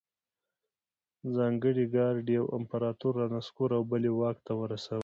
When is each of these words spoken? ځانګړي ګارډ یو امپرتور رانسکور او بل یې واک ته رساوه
ځانګړي 1.35 1.85
ګارډ 1.95 2.25
یو 2.37 2.45
امپرتور 2.57 3.13
رانسکور 3.21 3.69
او 3.77 3.83
بل 3.91 4.03
یې 4.07 4.13
واک 4.19 4.37
ته 4.45 4.51
رساوه 4.71 4.99